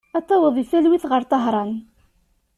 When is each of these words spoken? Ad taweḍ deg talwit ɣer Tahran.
Ad 0.17 0.23
taweḍ 0.27 0.53
deg 0.57 0.67
talwit 0.71 1.05
ɣer 1.11 1.21
Tahran. 1.31 1.71